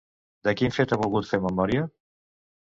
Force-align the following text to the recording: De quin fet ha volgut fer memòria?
De 0.47 0.53
quin 0.61 0.73
fet 0.77 0.93
ha 0.95 0.99
volgut 1.01 1.29
fer 1.33 1.41
memòria? 1.45 1.85